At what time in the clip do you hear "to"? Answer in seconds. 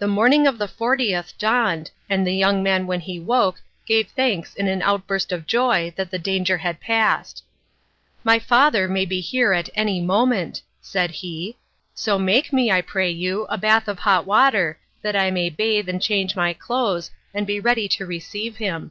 17.90-18.04